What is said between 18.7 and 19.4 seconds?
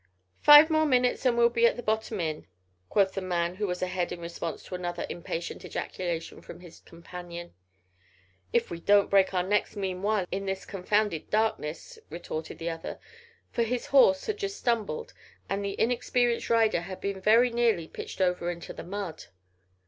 the mud.